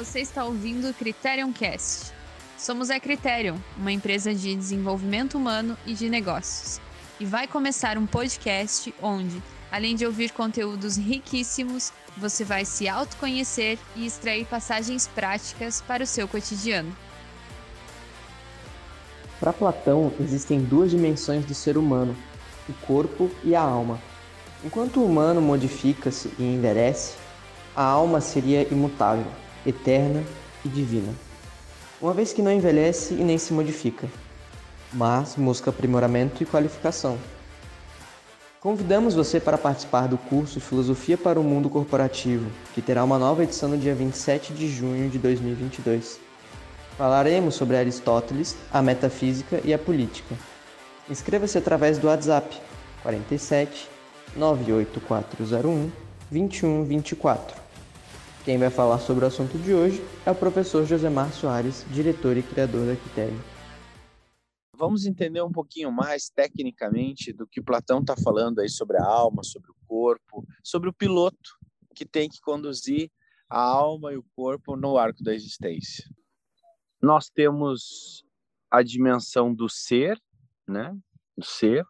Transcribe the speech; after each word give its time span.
Você 0.00 0.20
está 0.20 0.46
ouvindo 0.46 0.88
o 0.88 0.94
Criterion 0.94 1.52
Cast. 1.52 2.14
Somos 2.56 2.88
a 2.88 2.98
Criterion, 2.98 3.58
uma 3.76 3.92
empresa 3.92 4.34
de 4.34 4.56
desenvolvimento 4.56 5.36
humano 5.36 5.76
e 5.84 5.92
de 5.92 6.08
negócios. 6.08 6.80
E 7.20 7.26
vai 7.26 7.46
começar 7.46 7.98
um 7.98 8.06
podcast 8.06 8.94
onde, 9.02 9.42
além 9.70 9.94
de 9.94 10.06
ouvir 10.06 10.32
conteúdos 10.32 10.96
riquíssimos, 10.96 11.92
você 12.16 12.44
vai 12.44 12.64
se 12.64 12.88
autoconhecer 12.88 13.78
e 13.94 14.06
extrair 14.06 14.46
passagens 14.46 15.06
práticas 15.06 15.82
para 15.82 16.04
o 16.04 16.06
seu 16.06 16.26
cotidiano. 16.26 16.96
Para 19.38 19.52
Platão, 19.52 20.14
existem 20.18 20.62
duas 20.62 20.90
dimensões 20.90 21.44
do 21.44 21.52
ser 21.52 21.76
humano: 21.76 22.16
o 22.66 22.72
corpo 22.86 23.30
e 23.44 23.54
a 23.54 23.60
alma. 23.60 24.00
Enquanto 24.64 25.00
o 25.00 25.04
humano 25.04 25.42
modifica-se 25.42 26.32
e 26.38 26.42
envelhece, 26.42 27.16
a 27.76 27.84
alma 27.84 28.22
seria 28.22 28.66
imutável, 28.72 29.26
eterna 29.66 30.22
e 30.64 30.68
divina. 30.68 31.12
Uma 32.00 32.14
vez 32.14 32.32
que 32.32 32.42
não 32.42 32.52
envelhece 32.52 33.14
e 33.14 33.22
nem 33.22 33.36
se 33.36 33.52
modifica, 33.52 34.08
mas 34.92 35.34
busca 35.36 35.70
aprimoramento 35.70 36.42
e 36.42 36.46
qualificação. 36.46 37.18
Convidamos 38.60 39.14
você 39.14 39.40
para 39.40 39.56
participar 39.56 40.06
do 40.06 40.18
curso 40.18 40.60
Filosofia 40.60 41.16
para 41.16 41.40
o 41.40 41.42
Mundo 41.42 41.70
Corporativo, 41.70 42.50
que 42.74 42.82
terá 42.82 43.02
uma 43.02 43.18
nova 43.18 43.42
edição 43.42 43.70
no 43.70 43.78
dia 43.78 43.94
27 43.94 44.52
de 44.52 44.68
junho 44.68 45.08
de 45.08 45.18
2022. 45.18 46.20
Falaremos 46.98 47.54
sobre 47.54 47.78
Aristóteles, 47.78 48.56
a 48.70 48.82
metafísica 48.82 49.60
e 49.64 49.72
a 49.72 49.78
política. 49.78 50.34
Inscreva-se 51.08 51.56
através 51.56 51.96
do 51.96 52.08
WhatsApp 52.08 52.54
47 53.02 53.88
98401 54.36 55.90
2124. 56.30 57.69
Quem 58.44 58.58
vai 58.58 58.70
falar 58.70 58.98
sobre 58.98 59.24
o 59.24 59.28
assunto 59.28 59.58
de 59.58 59.74
hoje 59.74 60.02
é 60.24 60.30
o 60.30 60.34
professor 60.34 60.84
Josemar 60.84 61.32
Soares, 61.32 61.84
diretor 61.90 62.36
e 62.36 62.42
criador 62.42 62.86
da 62.86 62.96
Quitério. 62.96 63.38
Vamos 64.76 65.04
entender 65.04 65.42
um 65.42 65.52
pouquinho 65.52 65.92
mais 65.92 66.30
tecnicamente 66.30 67.32
do 67.32 67.46
que 67.46 67.60
Platão 67.60 68.00
está 68.00 68.16
falando 68.16 68.60
aí 68.60 68.68
sobre 68.68 68.96
a 68.96 69.04
alma, 69.04 69.42
sobre 69.42 69.70
o 69.70 69.74
corpo, 69.86 70.46
sobre 70.64 70.88
o 70.88 70.92
piloto 70.92 71.58
que 71.94 72.06
tem 72.06 72.28
que 72.28 72.40
conduzir 72.40 73.10
a 73.48 73.60
alma 73.60 74.12
e 74.12 74.16
o 74.16 74.24
corpo 74.34 74.74
no 74.74 74.96
arco 74.96 75.22
da 75.22 75.34
existência 75.34 76.08
nós 77.00 77.30
temos 77.30 78.24
a 78.70 78.82
dimensão 78.82 79.54
do 79.54 79.68
ser, 79.68 80.20
né? 80.68 80.96
Do 81.36 81.44
ser 81.44 81.84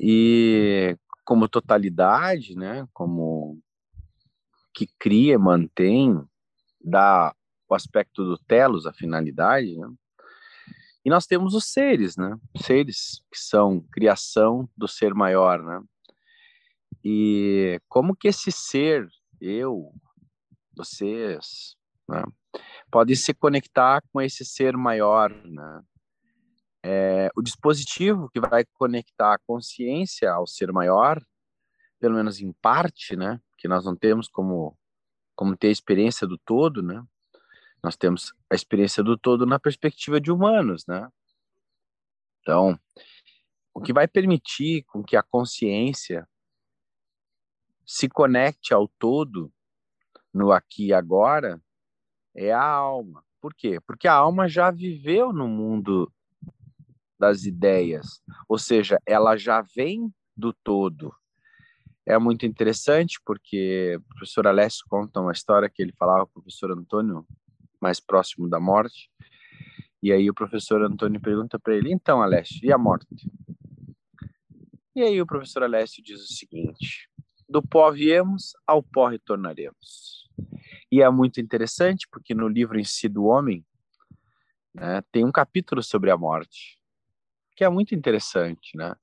e 0.00 0.96
como 1.24 1.48
totalidade, 1.48 2.54
né? 2.54 2.86
Como 2.92 3.60
que 4.78 4.86
cria, 4.96 5.36
mantém, 5.36 6.24
dá 6.80 7.34
o 7.68 7.74
aspecto 7.74 8.24
do 8.24 8.38
telos, 8.38 8.86
a 8.86 8.92
finalidade, 8.92 9.76
né? 9.76 9.88
E 11.04 11.10
nós 11.10 11.26
temos 11.26 11.52
os 11.52 11.64
seres, 11.72 12.16
né? 12.16 12.38
Seres 12.62 13.20
que 13.32 13.40
são 13.40 13.80
criação 13.90 14.68
do 14.76 14.86
ser 14.86 15.14
maior, 15.14 15.60
né? 15.60 15.82
E 17.04 17.80
como 17.88 18.14
que 18.14 18.28
esse 18.28 18.52
ser, 18.52 19.08
eu, 19.40 19.92
vocês, 20.76 21.74
né? 22.08 22.22
pode 22.88 23.16
se 23.16 23.34
conectar 23.34 24.00
com 24.12 24.20
esse 24.20 24.44
ser 24.44 24.76
maior, 24.76 25.32
né? 25.44 25.82
É, 26.84 27.30
o 27.36 27.42
dispositivo 27.42 28.30
que 28.30 28.38
vai 28.38 28.64
conectar 28.74 29.34
a 29.34 29.38
consciência 29.44 30.30
ao 30.30 30.46
ser 30.46 30.72
maior, 30.72 31.20
pelo 31.98 32.14
menos 32.14 32.40
em 32.40 32.52
parte, 32.52 33.16
né? 33.16 33.40
Que 33.56 33.68
nós 33.68 33.84
não 33.84 33.96
temos 33.96 34.28
como 34.28 34.76
como 35.34 35.56
ter 35.56 35.68
a 35.68 35.72
experiência 35.72 36.26
do 36.26 36.36
todo, 36.36 36.82
né? 36.82 37.04
Nós 37.82 37.96
temos 37.96 38.34
a 38.50 38.56
experiência 38.56 39.04
do 39.04 39.16
todo 39.16 39.46
na 39.46 39.58
perspectiva 39.58 40.20
de 40.20 40.32
humanos, 40.32 40.84
né? 40.86 41.08
Então, 42.40 42.78
o 43.72 43.80
que 43.80 43.92
vai 43.92 44.08
permitir 44.08 44.82
com 44.84 45.04
que 45.04 45.16
a 45.16 45.22
consciência 45.22 46.28
se 47.86 48.08
conecte 48.08 48.74
ao 48.74 48.88
todo 48.88 49.52
no 50.34 50.50
aqui 50.50 50.88
e 50.88 50.92
agora 50.92 51.62
é 52.34 52.52
a 52.52 52.62
alma. 52.62 53.24
Por 53.40 53.54
quê? 53.54 53.80
Porque 53.80 54.08
a 54.08 54.14
alma 54.14 54.48
já 54.48 54.70
viveu 54.70 55.32
no 55.32 55.46
mundo 55.46 56.12
das 57.18 57.44
ideias, 57.44 58.22
ou 58.48 58.58
seja, 58.58 58.98
ela 59.06 59.36
já 59.36 59.62
vem 59.62 60.12
do 60.36 60.52
todo. 60.52 61.14
É 62.08 62.16
muito 62.16 62.46
interessante 62.46 63.20
porque 63.22 63.96
o 63.98 64.00
professor 64.14 64.46
Alessio 64.46 64.86
conta 64.88 65.20
uma 65.20 65.30
história 65.30 65.68
que 65.68 65.82
ele 65.82 65.92
falava 65.92 66.26
para 66.26 66.40
o 66.40 66.42
professor 66.42 66.70
Antônio, 66.72 67.26
mais 67.78 68.00
próximo 68.00 68.48
da 68.48 68.58
morte, 68.58 69.10
e 70.02 70.10
aí 70.10 70.30
o 70.30 70.34
professor 70.34 70.82
Antônio 70.82 71.20
pergunta 71.20 71.58
para 71.58 71.76
ele: 71.76 71.92
então, 71.92 72.22
Alessio, 72.22 72.64
e 72.64 72.72
a 72.72 72.78
morte? 72.78 73.06
E 74.96 75.02
aí 75.02 75.20
o 75.20 75.26
professor 75.26 75.62
Alessio 75.62 76.02
diz 76.02 76.18
o 76.22 76.32
seguinte: 76.32 77.10
do 77.46 77.62
pó 77.62 77.90
viemos, 77.90 78.54
ao 78.66 78.82
pó 78.82 79.08
retornaremos. 79.08 80.30
E 80.90 81.02
é 81.02 81.10
muito 81.10 81.42
interessante 81.42 82.08
porque 82.10 82.34
no 82.34 82.48
livro 82.48 82.80
em 82.80 82.84
si 82.84 83.06
do 83.06 83.24
homem 83.24 83.62
né, 84.72 85.02
tem 85.12 85.26
um 85.26 85.32
capítulo 85.32 85.82
sobre 85.82 86.10
a 86.10 86.16
morte, 86.16 86.80
que 87.54 87.64
é 87.64 87.68
muito 87.68 87.94
interessante, 87.94 88.74
né? 88.78 88.96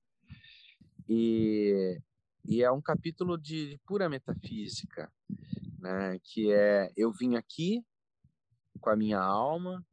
E, 1.07 2.01
e 2.47 2.63
é 2.63 2.71
um 2.71 2.81
capítulo 2.81 3.37
de 3.37 3.79
pura 3.85 4.07
metafísica, 4.07 5.11
né? 5.79 6.19
Que 6.23 6.51
é 6.51 6.91
eu 6.95 7.11
vim 7.11 7.35
aqui 7.35 7.83
com 8.79 8.89
a 8.89 8.95
minha 8.95 9.19
alma, 9.19 9.85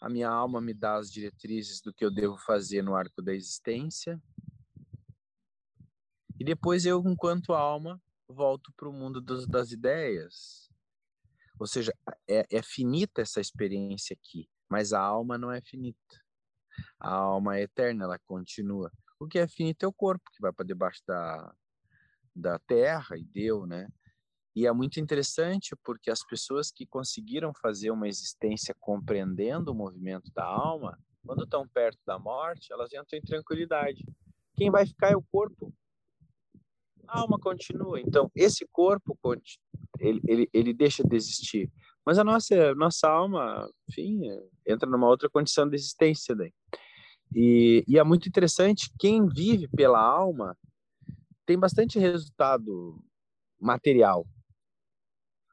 a 0.00 0.08
minha 0.08 0.28
alma 0.28 0.60
me 0.60 0.74
dá 0.74 0.96
as 0.96 1.10
diretrizes 1.10 1.80
do 1.80 1.92
que 1.92 2.04
eu 2.04 2.10
devo 2.10 2.36
fazer 2.38 2.82
no 2.82 2.94
arco 2.94 3.22
da 3.22 3.34
existência, 3.34 4.20
e 6.38 6.44
depois 6.44 6.86
eu, 6.86 7.02
enquanto 7.06 7.52
alma, 7.52 8.00
volto 8.26 8.72
para 8.74 8.88
o 8.88 8.92
mundo 8.92 9.20
dos, 9.20 9.46
das 9.46 9.72
ideias, 9.72 10.70
ou 11.58 11.66
seja, 11.66 11.94
é, 12.26 12.46
é 12.50 12.62
finita 12.62 13.20
essa 13.20 13.40
experiência 13.40 14.14
aqui, 14.14 14.48
mas 14.68 14.94
a 14.94 15.00
alma 15.00 15.36
não 15.36 15.52
é 15.52 15.60
finita. 15.60 15.98
A 16.98 17.12
alma 17.12 17.58
é 17.58 17.62
eterna, 17.62 18.04
ela 18.04 18.18
continua. 18.20 18.90
O 19.18 19.26
que 19.26 19.38
é 19.38 19.46
finito 19.46 19.84
é 19.84 19.86
o 19.86 19.92
corpo, 19.92 20.30
que 20.32 20.40
vai 20.40 20.50
para 20.50 20.64
debaixo 20.64 21.02
da, 21.06 21.54
da 22.34 22.58
terra 22.58 23.16
e 23.16 23.24
deu, 23.24 23.66
né? 23.66 23.88
E 24.54 24.66
é 24.66 24.72
muito 24.72 24.98
interessante 24.98 25.76
porque 25.84 26.10
as 26.10 26.24
pessoas 26.24 26.70
que 26.70 26.84
conseguiram 26.86 27.52
fazer 27.54 27.90
uma 27.90 28.08
existência 28.08 28.74
compreendendo 28.80 29.70
o 29.70 29.74
movimento 29.74 30.30
da 30.32 30.44
alma, 30.44 30.98
quando 31.24 31.44
estão 31.44 31.66
perto 31.68 31.98
da 32.04 32.18
morte, 32.18 32.72
elas 32.72 32.92
entram 32.92 33.18
em 33.18 33.22
tranquilidade. 33.22 34.04
Quem 34.56 34.70
vai 34.70 34.86
ficar 34.86 35.12
é 35.12 35.16
o 35.16 35.22
corpo. 35.22 35.72
A 37.06 37.20
alma 37.20 37.38
continua. 37.38 38.00
Então, 38.00 38.30
esse 38.34 38.66
corpo 38.72 39.16
ele, 39.98 40.20
ele, 40.26 40.48
ele 40.52 40.72
deixa 40.72 41.02
de 41.04 41.14
existir. 41.14 41.70
Mas 42.04 42.18
a 42.18 42.24
nossa, 42.24 42.74
nossa 42.74 43.08
alma, 43.08 43.68
enfim, 43.88 44.22
entra 44.66 44.88
numa 44.88 45.06
outra 45.06 45.28
condição 45.28 45.68
de 45.68 45.76
existência 45.76 46.34
daí. 46.34 46.52
E, 47.34 47.84
e 47.86 47.98
é 47.98 48.04
muito 48.04 48.28
interessante, 48.28 48.92
quem 48.98 49.26
vive 49.28 49.68
pela 49.68 50.00
alma 50.00 50.56
tem 51.50 51.58
bastante 51.58 51.98
resultado 51.98 53.02
material, 53.60 54.24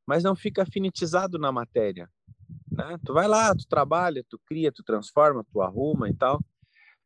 mas 0.06 0.24
não 0.24 0.36
fica 0.36 0.64
finitizado 0.64 1.40
na 1.40 1.52
matéria. 1.52 2.08
Né? 2.72 3.00
Tu 3.04 3.12
vai 3.12 3.28
lá, 3.28 3.56
tu 3.56 3.68
trabalha, 3.68 4.24
tu 4.30 4.40
cria, 4.46 4.72
tu 4.72 4.84
transforma, 4.84 5.44
tu 5.52 5.60
arruma 5.60 6.08
e 6.08 6.14
tal, 6.14 6.40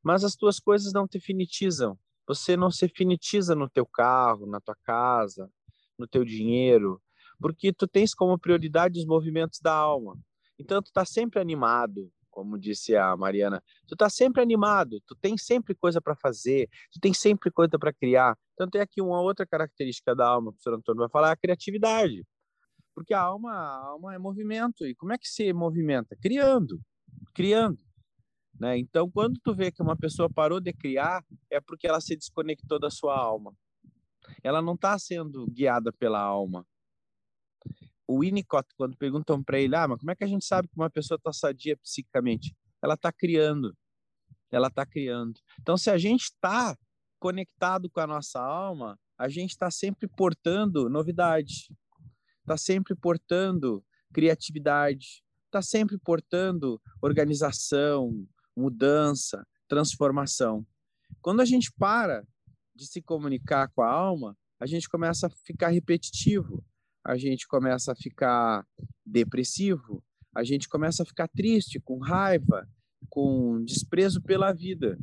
mas 0.03 0.25
as 0.25 0.35
tuas 0.35 0.59
coisas 0.59 0.91
não 0.91 1.07
te 1.07 1.21
finitizam. 1.21 1.97
Você 2.27 2.57
não 2.57 2.69
se 2.69 2.89
finitiza 2.89 3.55
no 3.55 3.69
teu 3.69 3.85
carro, 3.85 4.45
na 4.45 4.59
tua 4.59 4.75
casa, 4.83 5.49
no 5.97 6.05
teu 6.05 6.25
dinheiro, 6.25 7.01
porque 7.39 7.71
tu 7.71 7.87
tens 7.87 8.13
como 8.13 8.37
prioridade 8.37 8.99
os 8.99 9.05
movimentos 9.05 9.61
da 9.61 9.73
alma. 9.73 10.19
Então 10.59 10.81
tu 10.81 10.91
tá 10.91 11.05
sempre 11.05 11.39
animado, 11.39 12.11
como 12.31 12.57
disse 12.57 12.95
a 12.95 13.15
Mariana, 13.15 13.61
tu 13.85 13.95
tá 13.95 14.09
sempre 14.09 14.41
animado, 14.41 15.01
tu 15.05 15.15
tem 15.15 15.37
sempre 15.37 15.75
coisa 15.75 16.01
para 16.01 16.15
fazer, 16.15 16.69
tu 16.91 16.99
tem 16.99 17.13
sempre 17.13 17.51
coisa 17.51 17.77
para 17.77 17.93
criar. 17.93 18.37
Então 18.53 18.69
tem 18.69 18.81
aqui 18.81 19.01
uma 19.01 19.21
outra 19.21 19.45
característica 19.45 20.15
da 20.15 20.27
alma, 20.27 20.49
o 20.49 20.53
professor 20.53 20.73
Antônio 20.75 21.01
vai 21.01 21.09
falar, 21.09 21.31
a 21.31 21.37
criatividade. 21.37 22.25
Porque 22.95 23.13
a 23.13 23.21
alma, 23.21 23.51
a 23.51 23.87
alma 23.89 24.15
é 24.15 24.17
movimento, 24.17 24.85
e 24.85 24.95
como 24.95 25.13
é 25.13 25.17
que 25.17 25.27
se 25.27 25.53
movimenta? 25.53 26.15
Criando, 26.15 26.81
criando. 27.33 27.79
Né? 28.59 28.77
Então, 28.77 29.09
quando 29.09 29.39
tu 29.43 29.53
vê 29.55 29.71
que 29.71 29.81
uma 29.81 29.95
pessoa 29.95 30.29
parou 30.29 30.59
de 30.59 30.73
criar, 30.73 31.23
é 31.49 31.59
porque 31.59 31.87
ela 31.87 32.01
se 32.01 32.15
desconectou 32.15 32.79
da 32.79 32.89
sua 32.89 33.17
alma. 33.17 33.55
Ela 34.43 34.61
não 34.61 34.75
está 34.75 34.97
sendo 34.99 35.45
guiada 35.47 35.91
pela 35.91 36.19
alma, 36.19 36.65
o 38.11 38.19
Winnicott, 38.19 38.67
quando 38.75 38.97
perguntam 38.97 39.41
para 39.41 39.59
ele, 39.59 39.75
ah, 39.75 39.87
mas 39.87 39.99
como 39.99 40.11
é 40.11 40.15
que 40.15 40.23
a 40.23 40.27
gente 40.27 40.45
sabe 40.45 40.67
que 40.67 40.75
uma 40.75 40.89
pessoa 40.89 41.15
está 41.15 41.31
sadia 41.31 41.77
psicicamente? 41.77 42.53
Ela 42.81 42.95
está 42.95 43.11
criando. 43.11 43.73
Ela 44.51 44.67
está 44.67 44.85
criando. 44.85 45.39
Então, 45.61 45.77
se 45.77 45.89
a 45.89 45.97
gente 45.97 46.23
está 46.23 46.77
conectado 47.19 47.89
com 47.89 48.01
a 48.01 48.07
nossa 48.07 48.41
alma, 48.41 48.99
a 49.17 49.29
gente 49.29 49.51
está 49.51 49.71
sempre 49.71 50.09
portando 50.09 50.89
novidade, 50.89 51.73
está 52.41 52.57
sempre 52.57 52.95
portando 52.95 53.83
criatividade, 54.11 55.23
está 55.45 55.61
sempre 55.61 55.97
portando 55.97 56.81
organização, 57.01 58.27
mudança, 58.57 59.47
transformação. 59.69 60.65
Quando 61.21 61.39
a 61.39 61.45
gente 61.45 61.71
para 61.77 62.27
de 62.75 62.87
se 62.87 63.01
comunicar 63.01 63.69
com 63.69 63.83
a 63.83 63.89
alma, 63.89 64.37
a 64.59 64.65
gente 64.65 64.89
começa 64.89 65.27
a 65.27 65.29
ficar 65.45 65.69
repetitivo, 65.69 66.63
a 67.03 67.17
gente 67.17 67.47
começa 67.47 67.91
a 67.91 67.95
ficar 67.95 68.65
depressivo, 69.05 70.03
a 70.35 70.43
gente 70.43 70.69
começa 70.69 71.03
a 71.03 71.05
ficar 71.05 71.27
triste, 71.27 71.79
com 71.79 71.97
raiva, 71.97 72.67
com 73.09 73.63
desprezo 73.63 74.21
pela 74.21 74.53
vida, 74.53 74.97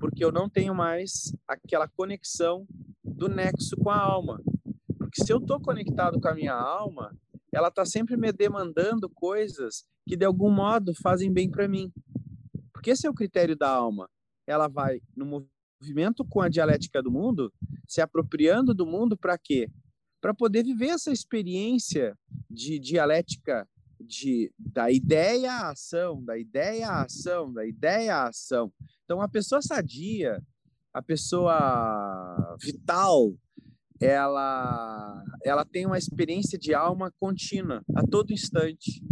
porque 0.00 0.24
eu 0.24 0.32
não 0.32 0.48
tenho 0.48 0.74
mais 0.74 1.34
aquela 1.46 1.88
conexão 1.88 2.66
do 3.04 3.28
nexo 3.28 3.76
com 3.76 3.90
a 3.90 4.00
alma. 4.00 4.42
Porque 4.96 5.22
se 5.22 5.32
eu 5.32 5.38
estou 5.38 5.60
conectado 5.60 6.20
com 6.20 6.28
a 6.28 6.34
minha 6.34 6.54
alma, 6.54 7.14
ela 7.52 7.68
está 7.68 7.84
sempre 7.84 8.16
me 8.16 8.32
demandando 8.32 9.10
coisas 9.10 9.84
que 10.08 10.16
de 10.16 10.24
algum 10.24 10.50
modo 10.50 10.94
fazem 11.02 11.30
bem 11.32 11.50
para 11.50 11.68
mim. 11.68 11.92
Porque 12.72 12.90
esse 12.90 13.06
é 13.06 13.10
o 13.10 13.14
critério 13.14 13.56
da 13.56 13.68
alma. 13.68 14.08
Ela 14.46 14.68
vai 14.68 15.00
no 15.14 15.46
movimento 15.80 16.24
com 16.24 16.40
a 16.40 16.48
dialética 16.48 17.02
do 17.02 17.10
mundo, 17.10 17.52
se 17.86 18.00
apropriando 18.00 18.74
do 18.74 18.86
mundo 18.86 19.16
para 19.16 19.36
quê? 19.36 19.68
Para 20.22 20.32
poder 20.32 20.64
viver 20.64 20.88
essa 20.88 21.12
experiência 21.12 22.16
de 22.50 22.78
dialética 22.78 23.68
de 24.00 24.50
da 24.58 24.90
ideia 24.90 25.52
à 25.52 25.70
ação, 25.72 26.24
da 26.24 26.38
ideia 26.38 26.88
à 26.88 27.02
ação, 27.02 27.52
da 27.52 27.66
ideia 27.66 28.16
à 28.16 28.28
ação. 28.28 28.72
Então 29.04 29.20
a 29.20 29.28
pessoa 29.28 29.60
sadia, 29.60 30.42
a 30.94 31.02
pessoa 31.02 32.56
vital, 32.58 33.34
ela 34.00 35.22
ela 35.44 35.64
tem 35.66 35.84
uma 35.84 35.98
experiência 35.98 36.58
de 36.58 36.72
alma 36.72 37.12
contínua 37.20 37.82
a 37.94 38.02
todo 38.06 38.32
instante 38.32 39.02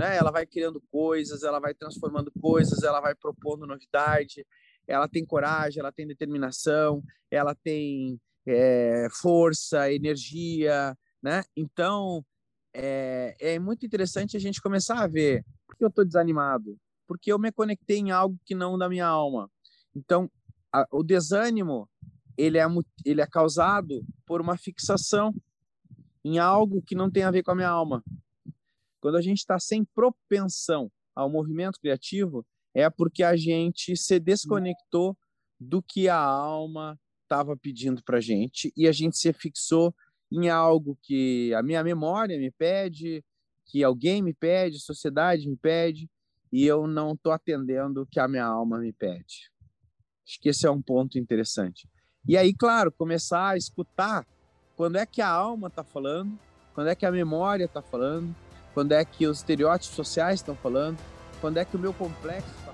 né? 0.00 0.16
Ela 0.16 0.30
vai 0.30 0.46
criando 0.46 0.80
coisas, 0.90 1.42
ela 1.42 1.60
vai 1.60 1.74
transformando 1.74 2.32
coisas, 2.40 2.82
ela 2.82 3.02
vai 3.02 3.14
propondo 3.14 3.66
novidade, 3.66 4.46
ela 4.88 5.06
tem 5.06 5.26
coragem, 5.26 5.78
ela 5.78 5.92
tem 5.92 6.06
determinação, 6.06 7.02
ela 7.30 7.54
tem 7.54 8.18
é, 8.46 9.08
força, 9.20 9.92
energia, 9.92 10.96
né? 11.22 11.42
Então 11.56 12.24
é, 12.74 13.36
é 13.40 13.58
muito 13.58 13.84
interessante 13.84 14.36
a 14.36 14.40
gente 14.40 14.60
começar 14.60 15.02
a 15.02 15.06
ver 15.06 15.44
por 15.66 15.76
que 15.76 15.84
eu 15.84 15.88
estou 15.88 16.04
desanimado, 16.04 16.76
porque 17.06 17.32
eu 17.32 17.38
me 17.38 17.52
conectei 17.52 17.98
em 17.98 18.10
algo 18.10 18.38
que 18.44 18.54
não 18.54 18.78
da 18.78 18.88
minha 18.88 19.06
alma. 19.06 19.50
Então 19.94 20.30
a, 20.72 20.86
o 20.90 21.02
desânimo 21.02 21.88
ele 22.36 22.58
é 22.58 22.66
ele 23.04 23.20
é 23.20 23.26
causado 23.26 24.02
por 24.24 24.40
uma 24.40 24.56
fixação 24.56 25.34
em 26.24 26.38
algo 26.38 26.82
que 26.82 26.94
não 26.94 27.10
tem 27.10 27.24
a 27.24 27.30
ver 27.30 27.42
com 27.42 27.50
a 27.50 27.54
minha 27.54 27.68
alma. 27.68 28.02
Quando 29.00 29.16
a 29.16 29.22
gente 29.22 29.38
está 29.38 29.58
sem 29.58 29.84
propensão 29.84 30.90
ao 31.14 31.30
movimento 31.30 31.80
criativo, 31.80 32.46
é 32.74 32.88
porque 32.88 33.22
a 33.22 33.36
gente 33.36 33.96
se 33.96 34.20
desconectou 34.20 35.16
do 35.58 35.82
que 35.82 36.08
a 36.08 36.18
alma 36.18 36.98
estava 37.30 37.56
pedindo 37.56 38.02
para 38.02 38.20
gente 38.20 38.72
e 38.76 38.88
a 38.88 38.92
gente 38.92 39.16
se 39.16 39.32
fixou 39.32 39.94
em 40.32 40.48
algo 40.48 40.98
que 41.00 41.54
a 41.54 41.62
minha 41.62 41.82
memória 41.84 42.36
me 42.36 42.50
pede, 42.50 43.24
que 43.66 43.84
alguém 43.84 44.20
me 44.20 44.34
pede, 44.34 44.76
a 44.76 44.80
sociedade 44.80 45.48
me 45.48 45.56
pede, 45.56 46.10
e 46.52 46.66
eu 46.66 46.88
não 46.88 47.12
estou 47.12 47.30
atendendo 47.30 48.02
o 48.02 48.06
que 48.06 48.18
a 48.18 48.26
minha 48.26 48.44
alma 48.44 48.78
me 48.78 48.92
pede. 48.92 49.50
Acho 50.26 50.40
que 50.40 50.48
esse 50.48 50.66
é 50.66 50.70
um 50.70 50.82
ponto 50.82 51.18
interessante. 51.18 51.88
E 52.26 52.36
aí, 52.36 52.52
claro, 52.52 52.90
começar 52.90 53.50
a 53.50 53.56
escutar 53.56 54.26
quando 54.76 54.96
é 54.96 55.06
que 55.06 55.22
a 55.22 55.28
alma 55.28 55.68
está 55.68 55.84
falando, 55.84 56.36
quando 56.74 56.88
é 56.88 56.94
que 56.94 57.06
a 57.06 57.12
memória 57.12 57.64
está 57.64 57.80
falando, 57.80 58.34
quando 58.74 58.92
é 58.92 59.04
que 59.04 59.26
os 59.26 59.38
estereótipos 59.38 59.94
sociais 59.94 60.40
estão 60.40 60.56
falando? 60.56 60.98
Quando 61.40 61.58
é 61.58 61.64
que 61.64 61.76
o 61.76 61.78
meu 61.78 61.92
complexo 61.92 62.50
está 62.58 62.69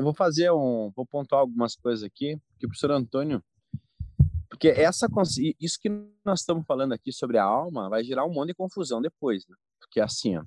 Eu 0.00 0.04
vou 0.04 0.14
fazer 0.14 0.50
um, 0.50 0.90
vou 0.96 1.04
pontuar 1.04 1.42
algumas 1.42 1.76
coisas 1.76 2.02
aqui, 2.02 2.40
que 2.58 2.64
o 2.64 2.68
professor 2.70 2.90
Antônio, 2.90 3.42
porque 4.48 4.68
essa 4.68 5.06
isso 5.60 5.78
que 5.78 5.90
nós 6.24 6.40
estamos 6.40 6.66
falando 6.66 6.92
aqui 6.92 7.12
sobre 7.12 7.36
a 7.36 7.44
alma 7.44 7.90
vai 7.90 8.02
gerar 8.02 8.24
um 8.24 8.32
monte 8.32 8.48
de 8.48 8.54
confusão 8.54 9.02
depois, 9.02 9.46
né? 9.46 9.54
Porque 9.78 10.00
assim, 10.00 10.38
ó, 10.38 10.44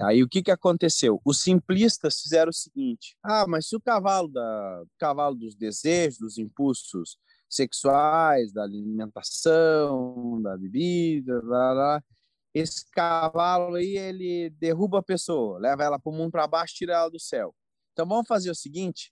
Aí 0.00 0.22
o 0.22 0.28
que, 0.28 0.42
que 0.42 0.50
aconteceu? 0.50 1.20
Os 1.24 1.40
simplistas 1.40 2.20
fizeram 2.20 2.50
o 2.50 2.54
seguinte: 2.54 3.16
ah, 3.22 3.46
mas 3.46 3.68
se 3.68 3.76
o 3.76 3.80
cavalo 3.80 4.28
da 4.28 4.84
cavalo 4.98 5.34
dos 5.34 5.54
desejos, 5.54 6.18
dos 6.18 6.38
impulsos 6.38 7.18
sexuais, 7.48 8.52
da 8.52 8.62
alimentação, 8.62 10.40
da 10.42 10.56
bebida, 10.56 11.40
blá, 11.42 11.74
blá, 11.74 12.04
esse 12.54 12.90
cavalo 12.90 13.76
aí 13.76 13.98
ele 13.98 14.50
derruba 14.58 15.00
a 15.00 15.02
pessoa, 15.02 15.58
leva 15.58 15.84
ela 15.84 15.98
para 15.98 16.10
o 16.10 16.14
mundo 16.14 16.30
para 16.30 16.46
baixo, 16.46 16.74
tira 16.74 16.94
ela 16.94 17.10
do 17.10 17.20
céu. 17.20 17.54
Então 17.96 18.06
vamos 18.06 18.28
fazer 18.28 18.50
o 18.50 18.54
seguinte: 18.54 19.10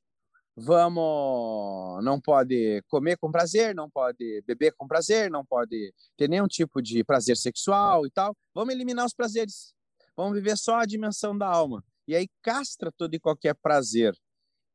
vamos, 0.54 2.04
não 2.04 2.20
pode 2.20 2.82
comer 2.88 3.16
com 3.16 3.32
prazer, 3.32 3.74
não 3.74 3.88
pode 3.88 4.42
beber 4.46 4.74
com 4.76 4.86
prazer, 4.86 5.30
não 5.30 5.42
pode 5.42 5.94
ter 6.18 6.28
nenhum 6.28 6.46
tipo 6.46 6.82
de 6.82 7.02
prazer 7.02 7.34
sexual 7.38 8.06
e 8.06 8.10
tal. 8.10 8.36
Vamos 8.54 8.74
eliminar 8.74 9.06
os 9.06 9.14
prazeres 9.14 9.72
Vamos 10.14 10.34
viver 10.34 10.56
só 10.56 10.76
a 10.76 10.86
dimensão 10.86 11.36
da 11.36 11.48
alma. 11.48 11.82
E 12.06 12.14
aí 12.14 12.28
castra 12.42 12.92
todo 12.92 13.14
e 13.14 13.18
qualquer 13.18 13.54
prazer 13.54 14.14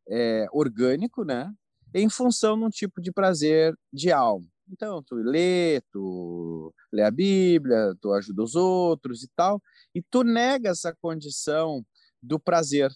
é, 0.09 0.47
orgânico, 0.51 1.23
né? 1.23 1.53
Em 1.93 2.09
função 2.09 2.57
de 2.57 2.65
um 2.65 2.69
tipo 2.69 2.99
de 2.99 3.11
prazer 3.11 3.73
de 3.93 4.11
alma. 4.11 4.45
Então, 4.67 5.01
tu 5.01 5.15
lê, 5.15 5.81
tu 5.91 6.73
lê 6.91 7.03
a 7.03 7.11
Bíblia, 7.11 7.95
tu 8.01 8.11
ajuda 8.11 8.43
os 8.43 8.55
outros 8.55 9.23
e 9.23 9.29
tal, 9.35 9.61
e 9.95 10.01
tu 10.01 10.23
nega 10.23 10.69
essa 10.69 10.93
condição 11.01 11.83
do 12.21 12.39
prazer. 12.39 12.91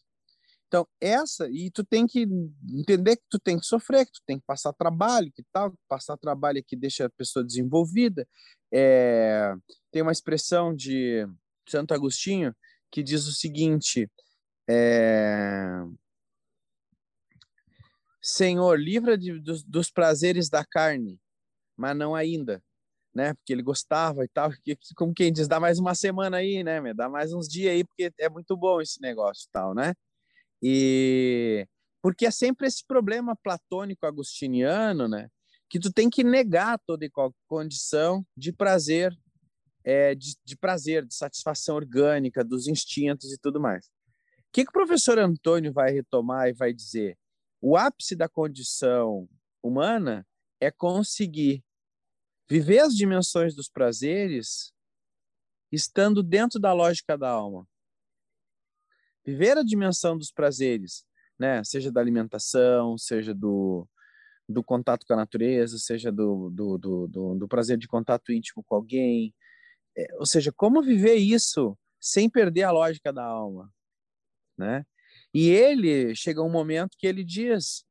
Então, 0.74 0.88
essa, 1.00 1.48
e 1.52 1.70
tu 1.70 1.84
tem 1.84 2.08
que 2.08 2.28
entender 2.68 3.18
que 3.18 3.24
tu 3.30 3.38
tem 3.38 3.60
que 3.60 3.64
sofrer, 3.64 4.08
que 4.08 4.14
tu 4.14 4.22
tem 4.26 4.40
que 4.40 4.46
passar 4.48 4.74
trabalho, 4.74 5.32
que 5.32 5.44
tal, 5.54 5.72
passar 5.88 6.18
trabalho 6.18 6.58
é 6.58 6.64
que 6.64 6.76
deixa 6.76 7.06
a 7.06 7.10
pessoa 7.12 7.46
desenvolvida. 7.46 8.28
É, 8.74 9.54
tem 9.92 10.02
uma 10.02 10.12
expressão 10.12 10.76
de 10.76 11.28
Santo 11.70 11.94
Agostinho, 11.94 12.56
que 12.92 13.04
diz 13.04 13.28
o 13.28 13.32
seguinte: 13.32 14.10
é... 14.68 15.84
Senhor, 18.20 18.76
livra 18.80 19.16
de, 19.16 19.40
dos, 19.40 19.64
dos, 19.64 19.92
prazeres 19.92 20.50
da 20.50 20.66
carne, 20.66 21.20
mas 21.78 21.96
não 21.96 22.16
ainda, 22.16 22.64
né? 23.14 23.36
Porque 23.36 23.54
ele 23.54 23.62
gostava 23.62 24.26
e 24.26 24.28
tal, 24.28 24.50
que, 24.64 24.76
como 24.96 25.14
quem 25.14 25.32
diz, 25.32 25.48
dá 25.48 25.60
mais 25.60 25.78
uma 25.78 25.94
semana 25.94 26.38
aí, 26.38 26.64
né? 26.64 26.82
Dá 26.96 27.08
mais 27.08 27.32
uns 27.32 27.48
dias 27.48 27.74
aí, 27.74 27.84
porque 27.84 28.12
é 28.18 28.28
muito 28.28 28.58
bom 28.58 28.82
esse 28.82 29.00
negócio 29.00 29.46
e 29.48 29.52
tal, 29.52 29.76
né? 29.76 29.94
E 30.64 31.68
porque 32.02 32.26
é 32.26 32.32
sempre 32.32 32.68
esse 32.68 32.86
problema 32.86 33.36
platônico 33.36 34.06
agostiniano, 34.06 35.08
né? 35.08 35.30
Que 35.70 35.80
tu 35.80 35.92
tem 35.92 36.10
que 36.10 36.24
negar 36.24 36.80
toda 36.86 37.06
e 37.06 37.10
qualquer 37.10 37.38
condição 37.48 38.26
de 38.36 38.54
prazer 38.54 39.14
é, 39.84 40.16
de, 40.16 40.36
de, 40.46 40.56
prazer, 40.56 41.06
de 41.06 41.14
satisfação 41.14 41.76
orgânica, 41.76 42.44
dos 42.44 42.68
instintos 42.68 43.32
e 43.34 43.38
tudo 43.38 43.60
mais. 43.60 43.88
O 43.88 43.92
que, 44.54 44.64
que 44.64 44.70
o 44.70 44.74
professor 44.74 45.20
Antônio 45.20 45.74
vai 45.74 45.92
retomar 45.92 46.48
e 46.48 46.54
vai 46.54 46.74
dizer? 46.74 47.18
O 47.60 47.76
ápice 47.76 48.16
da 48.16 48.30
condição 48.30 49.28
humana 49.62 50.26
é 50.62 50.72
conseguir 50.72 51.64
viver 52.50 52.80
as 52.80 52.96
dimensões 52.96 53.56
dos 53.56 53.70
prazeres 53.70 54.72
estando 55.72 56.22
dentro 56.22 56.60
da 56.60 56.72
lógica 56.72 57.18
da 57.18 57.30
alma. 57.30 57.68
Viver 59.26 59.58
a 59.58 59.64
dimensão 59.64 60.18
dos 60.18 60.32
prazeres, 60.32 61.06
né? 61.40 61.64
seja 61.64 61.92
da 61.92 62.02
alimentação, 62.02 62.98
seja 62.98 63.34
do, 63.34 63.88
do 64.48 64.64
contato 64.64 65.06
com 65.06 65.14
a 65.14 65.18
natureza, 65.18 65.78
seja 65.78 66.12
do, 66.12 66.50
do, 66.50 66.78
do, 66.78 67.08
do, 67.08 67.36
do 67.36 67.48
prazer 67.48 67.78
de 67.78 67.88
contato 67.88 68.32
íntimo 68.32 68.64
com 68.64 68.76
alguém, 68.76 69.34
é, 69.98 70.08
ou 70.16 70.26
seja, 70.26 70.52
como 70.52 70.82
viver 70.82 71.16
isso 71.16 71.78
sem 72.00 72.30
perder 72.30 72.64
a 72.64 72.72
lógica 72.72 73.14
da 73.14 73.24
alma, 73.24 73.72
né? 74.58 74.86
E 75.34 75.50
ele 75.50 76.16
chega 76.16 76.44
um 76.44 76.50
momento 76.50 76.98
que 76.98 77.08
ele 77.08 77.24
diz: 77.24 77.86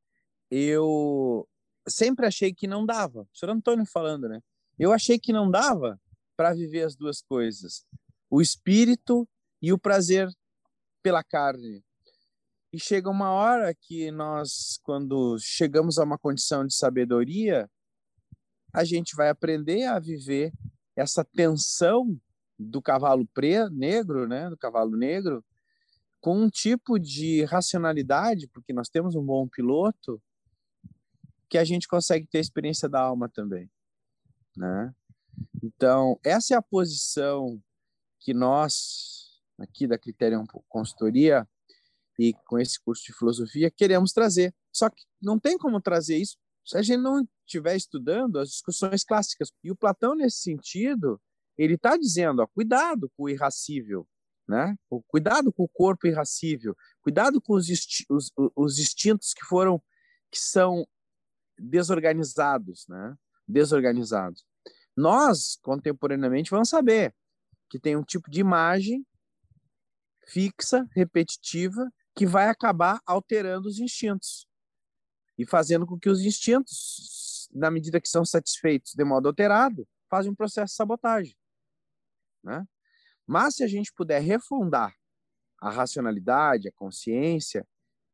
eu 0.50 1.48
sempre 1.88 2.26
achei 2.26 2.54
que 2.54 2.66
não 2.66 2.84
dava. 2.86 3.22
O 3.22 3.36
senhor 3.36 3.52
Antônio 3.52 3.86
falando, 3.86 4.28
né? 4.28 4.40
Eu 4.78 4.92
achei 4.92 5.18
que 5.18 5.32
não 5.32 5.50
dava 5.50 6.00
para 6.36 6.52
viver 6.54 6.82
as 6.82 6.96
duas 6.96 7.20
coisas, 7.20 7.84
o 8.30 8.40
espírito 8.40 9.28
e 9.60 9.72
o 9.72 9.78
prazer 9.78 10.28
pela 11.02 11.22
carne. 11.22 11.84
E 12.72 12.80
chega 12.80 13.10
uma 13.10 13.30
hora 13.30 13.74
que 13.74 14.10
nós, 14.10 14.80
quando 14.82 15.36
chegamos 15.38 15.98
a 15.98 16.04
uma 16.04 16.18
condição 16.18 16.66
de 16.66 16.74
sabedoria, 16.74 17.70
a 18.72 18.84
gente 18.84 19.14
vai 19.14 19.28
aprender 19.28 19.84
a 19.84 19.98
viver 19.98 20.52
essa 20.96 21.24
tensão 21.24 22.18
do 22.58 22.80
cavalo 22.80 23.26
preto, 23.34 23.74
negro, 23.74 24.26
né, 24.26 24.48
do 24.48 24.56
cavalo 24.56 24.96
negro, 24.96 25.44
com 26.20 26.38
um 26.38 26.48
tipo 26.48 26.98
de 26.98 27.44
racionalidade, 27.44 28.48
porque 28.48 28.72
nós 28.72 28.88
temos 28.88 29.14
um 29.14 29.24
bom 29.24 29.48
piloto, 29.48 30.22
que 31.50 31.58
a 31.58 31.64
gente 31.64 31.86
consegue 31.86 32.26
ter 32.26 32.38
a 32.38 32.40
experiência 32.40 32.88
da 32.88 33.00
alma 33.00 33.28
também, 33.28 33.70
né? 34.56 34.94
Então, 35.62 36.18
essa 36.24 36.54
é 36.54 36.56
a 36.56 36.62
posição 36.62 37.60
que 38.20 38.32
nós, 38.32 39.21
aqui 39.58 39.86
da 39.86 39.98
Criterion 39.98 40.44
Consultoria, 40.68 41.46
e 42.18 42.34
com 42.46 42.58
esse 42.58 42.80
curso 42.80 43.04
de 43.04 43.12
filosofia, 43.12 43.70
queremos 43.70 44.12
trazer. 44.12 44.54
Só 44.72 44.88
que 44.88 45.02
não 45.20 45.38
tem 45.38 45.56
como 45.56 45.80
trazer 45.80 46.16
isso 46.16 46.36
se 46.64 46.76
a 46.76 46.82
gente 46.82 47.00
não 47.00 47.26
estiver 47.44 47.76
estudando 47.76 48.38
as 48.38 48.50
discussões 48.50 49.04
clássicas. 49.04 49.50
E 49.62 49.70
o 49.70 49.76
Platão, 49.76 50.14
nesse 50.14 50.38
sentido, 50.38 51.20
ele 51.56 51.74
está 51.74 51.96
dizendo, 51.96 52.42
ó, 52.42 52.46
cuidado 52.46 53.10
com 53.16 53.24
o 53.24 53.28
irracível, 53.28 54.06
né? 54.48 54.76
Cuidado 55.08 55.52
com 55.52 55.64
o 55.64 55.68
corpo 55.68 56.06
irracível, 56.06 56.76
cuidado 57.00 57.40
com 57.40 57.54
os, 57.54 57.66
os, 58.08 58.32
os 58.54 58.78
instintos 58.78 59.34
que 59.34 59.44
foram, 59.44 59.82
que 60.30 60.38
são 60.38 60.86
desorganizados, 61.58 62.86
né? 62.88 63.16
Desorganizados. 63.46 64.44
Nós, 64.96 65.58
contemporaneamente, 65.62 66.50
vamos 66.50 66.68
saber 66.68 67.14
que 67.68 67.78
tem 67.78 67.96
um 67.96 68.04
tipo 68.04 68.30
de 68.30 68.40
imagem 68.40 69.04
fixa, 70.26 70.86
repetitiva, 70.94 71.90
que 72.14 72.26
vai 72.26 72.48
acabar 72.48 73.00
alterando 73.06 73.68
os 73.68 73.78
instintos 73.78 74.46
e 75.38 75.46
fazendo 75.46 75.86
com 75.86 75.98
que 75.98 76.08
os 76.08 76.20
instintos, 76.22 77.48
na 77.52 77.70
medida 77.70 78.00
que 78.00 78.08
são 78.08 78.24
satisfeitos 78.24 78.92
de 78.94 79.04
modo 79.04 79.28
alterado, 79.28 79.86
fazem 80.08 80.30
um 80.30 80.34
processo 80.34 80.72
de 80.72 80.76
sabotagem. 80.76 81.34
Né? 82.44 82.66
Mas 83.26 83.56
se 83.56 83.64
a 83.64 83.66
gente 83.66 83.92
puder 83.92 84.20
refundar 84.20 84.94
a 85.60 85.70
racionalidade, 85.70 86.68
a 86.68 86.72
consciência 86.72 87.66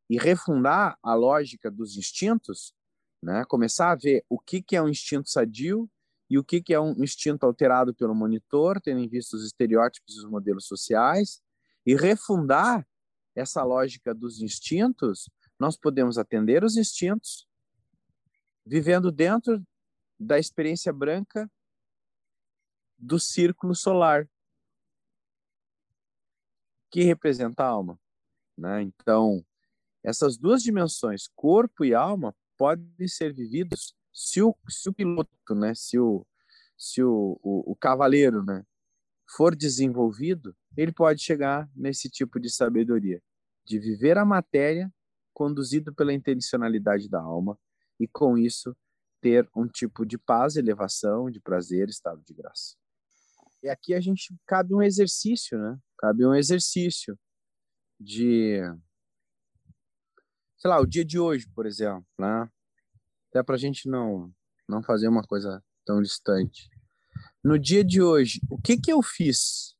e 0.09 0.17
refundar 0.17 0.97
a 1.03 1.13
lógica 1.13 1.69
dos 1.69 1.97
instintos, 1.97 2.73
né? 3.21 3.43
começar 3.45 3.91
a 3.91 3.95
ver 3.95 4.23
o 4.29 4.39
que, 4.39 4.61
que 4.61 4.75
é 4.75 4.81
um 4.81 4.89
instinto 4.89 5.29
sadio 5.29 5.89
e 6.29 6.37
o 6.37 6.43
que, 6.43 6.61
que 6.61 6.73
é 6.73 6.79
um 6.79 6.91
instinto 7.03 7.45
alterado 7.45 7.93
pelo 7.93 8.15
monitor, 8.15 8.79
tendo 8.79 9.01
em 9.01 9.09
vista 9.09 9.35
os 9.35 9.43
estereótipos 9.43 10.15
e 10.15 10.19
os 10.19 10.25
modelos 10.25 10.67
sociais, 10.67 11.41
e 11.89 11.95
refundar 11.95 12.87
essa 13.35 13.63
lógica 13.63 14.13
dos 14.13 14.43
instintos, 14.43 15.27
nós 15.59 15.75
podemos 15.75 16.19
atender 16.19 16.63
os 16.63 16.77
instintos 16.77 17.47
vivendo 18.63 19.11
dentro 19.11 19.59
da 20.19 20.37
experiência 20.37 20.93
branca 20.93 21.51
do 22.95 23.19
círculo 23.19 23.73
solar, 23.73 24.29
que 26.91 27.01
representa 27.01 27.63
a 27.63 27.69
alma. 27.69 27.99
Né? 28.55 28.83
Então, 28.83 29.43
essas 30.03 30.37
duas 30.37 30.61
dimensões, 30.61 31.27
corpo 31.35 31.83
e 31.83 31.95
alma, 31.95 32.35
podem 32.55 33.07
ser 33.07 33.33
vividos 33.33 33.95
se 34.13 34.43
o, 34.43 34.55
se 34.69 34.89
o 34.89 34.93
piloto, 34.93 35.55
né? 35.55 35.73
se, 35.73 35.97
o, 35.97 36.23
se 36.77 37.01
o, 37.01 37.39
o, 37.41 37.71
o 37.71 37.75
cavaleiro 37.75 38.43
né? 38.43 38.63
for 39.27 39.55
desenvolvido, 39.55 40.55
ele 40.79 40.93
pode 40.93 41.21
chegar 41.21 41.69
nesse 41.75 42.09
tipo 42.09 42.39
de 42.39 42.49
sabedoria, 42.49 43.21
de 43.65 43.77
viver 43.77 44.17
a 44.17 44.23
matéria 44.23 44.89
conduzido 45.33 45.93
pela 45.93 46.13
intencionalidade 46.13 47.09
da 47.09 47.19
alma 47.19 47.59
e 47.99 48.07
com 48.07 48.37
isso 48.37 48.75
ter 49.19 49.49
um 49.53 49.67
tipo 49.67 50.05
de 50.05 50.17
paz, 50.17 50.55
elevação, 50.55 51.29
de 51.29 51.41
prazer, 51.41 51.89
estado 51.89 52.23
de 52.25 52.33
graça. 52.33 52.77
E 53.61 53.67
aqui 53.67 53.93
a 53.93 53.99
gente 53.99 54.33
cabe 54.45 54.73
um 54.73 54.81
exercício, 54.81 55.57
né? 55.59 55.77
Cabe 55.97 56.25
um 56.25 56.33
exercício 56.33 57.19
de 57.99 58.61
sei 60.57 60.69
lá, 60.69 60.79
o 60.79 60.85
dia 60.85 61.03
de 61.03 61.19
hoje, 61.19 61.45
por 61.53 61.65
exemplo, 61.65 62.05
né? 62.17 62.49
Até 63.29 63.43
para 63.43 63.55
a 63.55 63.59
gente 63.59 63.89
não 63.89 64.33
não 64.67 64.81
fazer 64.81 65.09
uma 65.09 65.23
coisa 65.23 65.61
tão 65.83 66.01
distante. 66.01 66.69
No 67.43 67.59
dia 67.59 67.83
de 67.83 68.01
hoje, 68.01 68.39
o 68.49 68.57
que 68.61 68.77
que 68.77 68.93
eu 68.93 69.01
fiz 69.01 69.75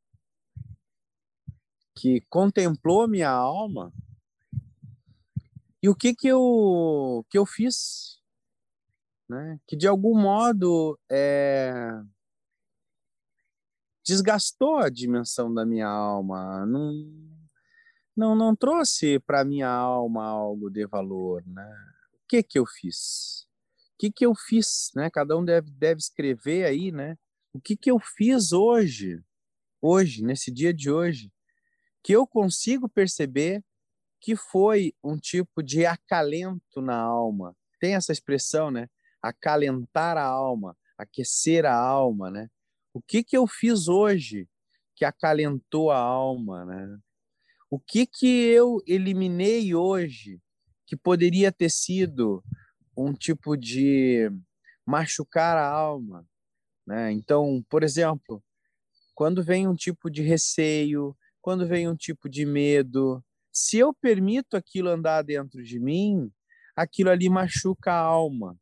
que 2.00 2.22
contemplou 2.29 3.10
minha 3.10 3.29
alma 3.29 3.91
e 5.84 5.89
o 5.89 5.96
que 5.96 6.15
que 6.15 6.29
eu 6.29 7.25
que 7.29 7.38
eu 7.38 7.46
fiz, 7.46 8.22
né? 9.29 9.60
Que 9.68 9.75
de 9.75 9.86
algum 9.86 10.18
modo 10.18 10.98
é, 11.12 11.74
desgastou 14.06 14.77
a 14.77 14.89
dimensão 14.89 15.53
da 15.53 15.65
minha 15.65 15.88
alma, 15.89 16.65
não 16.65 16.94
não 18.15 18.36
não 18.36 18.56
trouxe 18.56 19.20
para 19.20 19.44
minha 19.44 19.70
alma 19.70 20.25
algo 20.25 20.70
de 20.70 20.86
valor, 20.88 21.44
né? 21.46 21.70
O 22.13 22.27
que 22.29 22.41
que 22.41 22.60
eu 22.60 22.65
fiz? 22.65 23.46
O 23.96 23.98
que 24.00 24.10
que 24.10 24.25
eu 24.25 24.34
fiz, 24.34 24.91
né? 24.96 25.10
Cada 25.10 25.38
um 25.38 25.44
deve 25.44 25.70
deve 25.72 26.00
escrever 26.00 26.63
aí, 26.65 26.94
né? 26.94 27.18
O 27.53 27.60
que 27.60 27.75
que 27.75 27.91
eu 27.91 28.00
fiz 28.00 28.53
hoje? 28.53 29.22
Hoje, 29.82 30.24
nesse 30.24 30.50
dia 30.51 30.74
de 30.74 30.91
hoje, 30.91 31.32
que 32.03 32.13
eu 32.13 32.25
consigo 32.25 32.88
perceber 32.88 33.63
que 34.22 34.36
foi 34.36 34.94
um 35.03 35.18
tipo 35.18 35.63
de 35.63 35.86
acalento 35.86 36.82
na 36.82 36.96
alma. 36.96 37.56
Tem 37.79 37.96
essa 37.96 38.12
expressão, 38.12 38.70
né? 38.70 38.88
Acalentar 39.22 40.18
a 40.18 40.24
alma, 40.24 40.77
aquecer 40.98 41.65
a 41.65 41.75
alma, 41.75 42.29
né? 42.29 42.50
O 42.94 43.01
que 43.01 43.24
que 43.24 43.38
eu 43.38 43.48
fiz 43.48 43.88
hoje 43.88 44.48
que 44.96 45.06
acalentou 45.06 45.91
a 45.91 45.98
alma, 45.98 46.65
né? 46.65 46.98
O 47.70 47.79
que 47.79 48.06
que 48.06 48.27
eu 48.27 48.82
eliminei 48.86 49.74
hoje 49.74 50.41
que 50.86 50.98
poderia 50.98 51.51
ter 51.51 51.70
sido 51.70 52.44
um 52.98 53.13
tipo 53.13 53.56
de 53.56 54.29
machucar 54.86 55.56
a 55.56 55.70
alma, 55.70 56.27
né? 56.86 57.12
Então, 57.12 57.63
por 57.70 57.84
exemplo, 57.84 58.44
quando 59.13 59.44
vem 59.44 59.68
um 59.68 59.75
tipo 59.75 60.10
de 60.10 60.24
receio, 60.24 61.15
quando 61.41 61.67
vem 61.67 61.88
um 61.88 61.96
tipo 61.96 62.29
de 62.29 62.46
medo, 62.46 63.24
se 63.51 63.77
eu 63.77 63.93
permito 63.93 64.55
aquilo 64.55 64.89
andar 64.89 65.24
dentro 65.24 65.63
de 65.63 65.79
mim, 65.79 66.31
aquilo 66.75 67.10
ali 67.10 67.29
machuca 67.29 67.91
a 67.91 67.98
alma. 68.00 68.58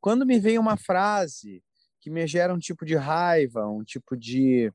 Quando 0.00 0.26
me 0.26 0.38
vem 0.38 0.58
uma 0.58 0.76
frase 0.76 1.62
que 2.00 2.10
me 2.10 2.26
gera 2.26 2.52
um 2.52 2.58
tipo 2.58 2.84
de 2.84 2.96
raiva, 2.96 3.66
um 3.66 3.82
tipo 3.82 4.16
de 4.16 4.70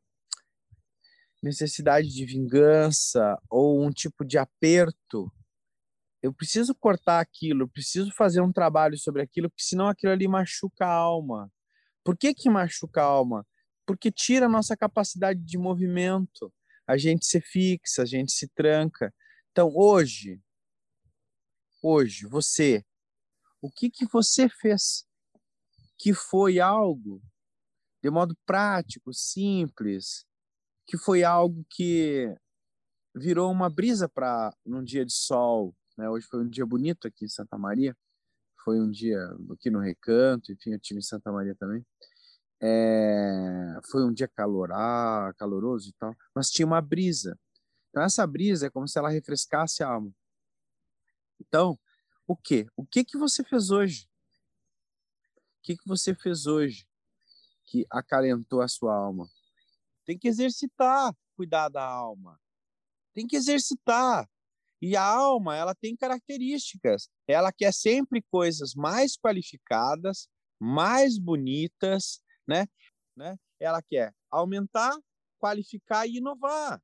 necessidade 1.41 2.09
de 2.09 2.25
vingança 2.25 3.38
ou 3.50 3.83
um 3.86 3.91
tipo 3.91 4.25
de 4.25 4.38
aperto, 4.38 5.31
eu 6.21 6.33
preciso 6.33 6.75
cortar 6.75 7.19
aquilo, 7.19 7.69
preciso 7.69 8.12
fazer 8.12 8.41
um 8.41 8.51
trabalho 8.51 8.98
sobre 8.98 9.21
aquilo, 9.21 9.50
porque 9.50 9.63
senão 9.63 9.88
aquilo 9.88 10.12
ali 10.12 10.27
machuca 10.27 10.86
a 10.86 10.93
alma. 10.93 11.51
Por 12.03 12.17
que 12.17 12.33
que 12.33 12.50
machuca 12.50 13.01
a 13.01 13.05
alma? 13.05 13.45
Porque 13.89 14.12
tira 14.12 14.46
a 14.46 14.50
nossa 14.50 14.77
capacidade 14.77 15.39
de 15.39 15.58
movimento 15.58 16.53
a 16.86 16.96
gente 16.96 17.25
se 17.25 17.41
fixa, 17.41 18.03
a 18.03 18.05
gente 18.05 18.31
se 18.31 18.48
tranca. 18.50 19.12
Então, 19.51 19.72
hoje, 19.75 20.39
hoje, 21.81 22.27
você, 22.27 22.86
o 23.60 23.67
que 23.72 23.89
que 23.89 24.05
você 24.05 24.48
fez 24.48 25.08
que 25.98 26.13
foi 26.13 26.60
algo 26.60 27.19
de 28.00 28.12
modo 28.12 28.38
prático, 28.46 29.12
simples, 29.12 30.24
que 30.86 30.96
foi 30.96 31.24
algo 31.24 31.65
que 31.67 32.31
virou 33.15 33.51
uma 33.51 33.72
brisa 33.72 34.08
para 34.08 34.55
num 34.63 34.84
dia 34.84 35.03
de 35.03 35.13
sol, 35.13 35.75
né? 35.98 36.08
Hoje 36.08 36.27
foi 36.27 36.41
um 36.43 36.48
dia 36.48 36.63
bonito 36.63 37.08
aqui 37.08 37.25
em 37.25 37.29
Santa 37.29 37.58
Maria, 37.58 37.98
foi 38.63 38.79
um 38.79 38.91
dia 38.91 39.19
aqui 39.51 39.72
no 39.72 39.79
Recanto, 39.79 40.51
enfim, 40.51 40.74
eu 40.74 40.79
tive 40.79 41.00
em 41.00 41.03
Santa 41.03 41.31
Maria 41.31 41.55
também. 41.55 41.84
É, 42.62 43.80
foi 43.89 44.04
um 44.04 44.13
dia 44.13 44.28
calorá, 44.28 45.34
caloroso 45.38 45.89
e 45.89 45.94
tal, 45.94 46.16
mas 46.36 46.50
tinha 46.50 46.66
uma 46.66 46.82
brisa. 46.82 47.39
Então 47.89 48.04
essa 48.04 48.25
brisa 48.28 48.68
é 48.68 48.70
como 48.70 48.88
se 48.88 48.98
ela 49.00 49.10
refrescasse 49.10 49.84
a 49.84 49.89
alma. 49.89 50.13
Então, 51.39 51.80
o 52.28 52.36
que? 52.36 52.68
O 52.75 52.86
que 52.86 53.04
que 53.04 53.18
você 53.18 53.44
fez 53.44 53.72
hoje? 53.72 54.08
O 55.58 55.62
que 55.63 55.78
que 55.78 55.88
você 55.88 56.13
fez 56.13 56.46
hoje 56.46 56.88
que 57.66 57.86
acalentou 57.89 58.62
a 58.62 58.68
sua 58.68 58.96
alma? 58.96 59.30
Tem 60.06 60.18
que 60.18 60.28
exercitar, 60.28 61.16
cuidar 61.36 61.70
da 61.70 61.84
alma. 61.84 62.39
Tem 63.13 63.25
que 63.25 63.36
exercitar. 63.36 64.30
E 64.82 64.96
a 64.96 65.04
alma, 65.04 65.56
ela 65.56 65.75
tem 65.75 65.96
características. 65.96 67.10
Ela 67.28 67.51
quer 67.51 67.74
sempre 67.74 68.22
coisas 68.22 68.74
mais 68.74 69.18
qualificadas, 69.18 70.28
mais 70.60 71.18
bonitas, 71.18 72.22
né? 72.50 72.68
né? 73.15 73.38
Ela 73.60 73.82
quer 73.82 74.13
aumentar, 74.29 74.98
qualificar 75.38 76.08
e 76.08 76.18
inovar. 76.18 76.82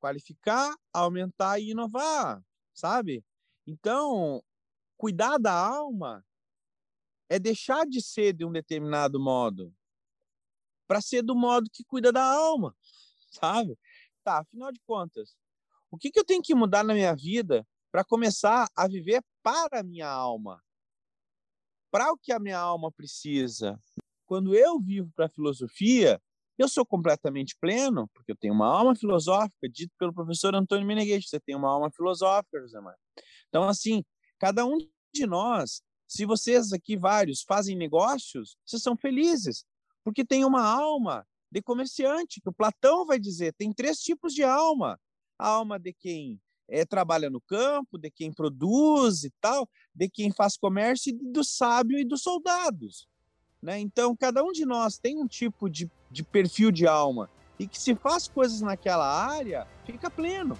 Qualificar, 0.00 0.74
aumentar 0.92 1.60
e 1.60 1.70
inovar, 1.70 2.42
sabe? 2.72 3.24
Então, 3.66 4.42
cuidar 4.96 5.38
da 5.38 5.52
alma 5.52 6.24
é 7.28 7.38
deixar 7.38 7.86
de 7.86 8.02
ser 8.02 8.32
de 8.32 8.44
um 8.44 8.52
determinado 8.52 9.20
modo 9.20 9.74
para 10.86 11.00
ser 11.00 11.22
do 11.22 11.34
modo 11.34 11.70
que 11.72 11.82
cuida 11.84 12.12
da 12.12 12.22
alma, 12.22 12.76
sabe? 13.30 13.78
tá, 14.22 14.38
afinal 14.38 14.72
de 14.72 14.80
contas, 14.86 15.36
o 15.90 15.98
que, 15.98 16.10
que 16.10 16.18
eu 16.18 16.24
tenho 16.24 16.42
que 16.42 16.54
mudar 16.54 16.82
na 16.82 16.94
minha 16.94 17.14
vida 17.14 17.66
para 17.92 18.02
começar 18.02 18.66
a 18.74 18.88
viver 18.88 19.22
para 19.42 19.80
a 19.80 19.82
minha 19.82 20.08
alma? 20.08 20.60
Para 21.90 22.10
o 22.10 22.18
que 22.18 22.32
a 22.32 22.40
minha 22.40 22.58
alma 22.58 22.90
precisa? 22.90 23.78
Quando 24.26 24.54
eu 24.54 24.80
vivo 24.80 25.10
para 25.14 25.26
a 25.26 25.30
filosofia, 25.30 26.20
eu 26.56 26.68
sou 26.68 26.86
completamente 26.86 27.56
pleno, 27.60 28.08
porque 28.14 28.32
eu 28.32 28.36
tenho 28.36 28.54
uma 28.54 28.66
alma 28.66 28.94
filosófica, 28.94 29.68
dito 29.68 29.92
pelo 29.98 30.12
professor 30.12 30.54
Antônio 30.54 30.86
Meneghetti, 30.86 31.28
você 31.28 31.40
tem 31.40 31.56
uma 31.56 31.70
alma 31.70 31.90
filosófica, 31.90 32.60
José 32.60 32.80
Mário. 32.80 32.98
Então, 33.48 33.68
assim, 33.68 34.04
cada 34.38 34.64
um 34.64 34.78
de 35.12 35.26
nós, 35.26 35.82
se 36.06 36.24
vocês 36.24 36.72
aqui 36.72 36.96
vários 36.96 37.42
fazem 37.42 37.76
negócios, 37.76 38.56
vocês 38.64 38.82
são 38.82 38.96
felizes, 38.96 39.64
porque 40.04 40.24
tem 40.24 40.44
uma 40.44 40.62
alma 40.62 41.26
de 41.50 41.62
comerciante, 41.62 42.40
que 42.40 42.48
o 42.48 42.52
Platão 42.52 43.06
vai 43.06 43.18
dizer, 43.18 43.54
tem 43.54 43.72
três 43.72 43.98
tipos 43.98 44.32
de 44.32 44.42
alma. 44.42 44.98
A 45.38 45.48
alma 45.48 45.78
de 45.78 45.92
quem 45.92 46.40
é, 46.68 46.84
trabalha 46.84 47.30
no 47.30 47.40
campo, 47.40 47.98
de 47.98 48.10
quem 48.10 48.32
produz 48.32 49.24
e 49.24 49.32
tal, 49.40 49.68
de 49.94 50.08
quem 50.08 50.32
faz 50.32 50.56
comércio, 50.56 51.10
e 51.10 51.32
do 51.32 51.44
sábio 51.44 51.98
e 51.98 52.04
dos 52.04 52.22
soldados. 52.22 53.06
Né? 53.64 53.78
Então, 53.78 54.14
cada 54.14 54.44
um 54.44 54.52
de 54.52 54.66
nós 54.66 54.98
tem 54.98 55.16
um 55.16 55.26
tipo 55.26 55.70
de, 55.70 55.90
de 56.10 56.22
perfil 56.22 56.70
de 56.70 56.86
alma 56.86 57.30
e 57.58 57.66
que 57.66 57.80
se 57.80 57.94
faz 57.94 58.28
coisas 58.28 58.60
naquela 58.60 59.06
área, 59.06 59.66
fica 59.86 60.10
pleno. 60.10 60.58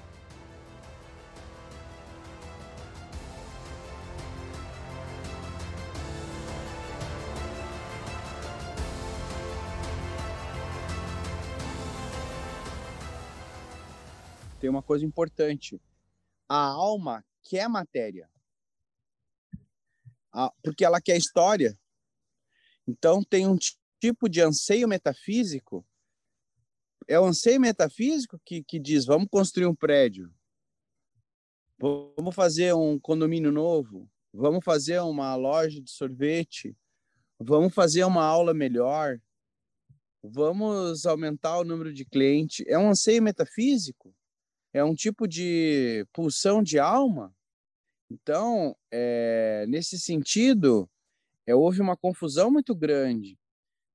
Tem 14.59 14.71
uma 14.71 14.83
coisa 14.83 15.05
importante. 15.05 15.79
A 16.49 16.57
alma 16.57 17.23
quer 17.43 17.69
matéria. 17.69 18.31
Porque 20.63 20.87
ela 20.87 21.03
quer 21.03 21.19
história. 21.19 21.79
Então, 22.87 23.23
tem 23.23 23.47
um 23.47 23.57
tipo 24.01 24.29
de 24.29 24.41
anseio 24.41 24.87
metafísico. 24.87 25.87
É 27.09 27.19
o 27.19 27.25
anseio 27.25 27.61
metafísico 27.61 28.41
que, 28.45 28.63
que 28.63 28.79
diz: 28.79 29.05
vamos 29.07 29.29
construir 29.31 29.67
um 29.67 29.75
prédio, 29.75 30.33
vamos 31.79 32.35
fazer 32.35 32.75
um 32.75 32.99
condomínio 32.99 33.53
novo, 33.53 34.09
vamos 34.33 34.65
fazer 34.65 35.01
uma 35.01 35.35
loja 35.35 35.81
de 35.81 35.91
sorvete, 35.91 36.77
vamos 37.39 37.75
fazer 37.75 38.05
uma 38.05 38.25
aula 38.25 38.55
melhor, 38.55 39.21
vamos 40.23 41.05
aumentar 41.05 41.59
o 41.59 41.65
número 41.65 41.93
de 41.93 42.05
clientes. 42.05 42.65
É 42.67 42.79
um 42.79 42.91
anseio 42.91 43.23
metafísico, 43.23 44.15
é 44.73 44.83
um 44.83 44.95
tipo 44.95 45.29
de 45.29 46.07
pulsão 46.13 46.63
de 46.63 46.79
alma. 46.79 47.35
Então, 48.11 48.77
é, 48.91 49.67
nesse 49.69 49.99
sentido, 49.99 50.89
é, 51.47 51.55
houve 51.55 51.81
uma 51.81 51.97
confusão 51.97 52.51
muito 52.51 52.75
grande 52.75 53.39